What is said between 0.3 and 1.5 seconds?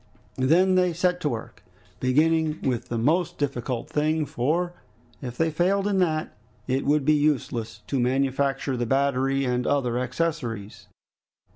They then set to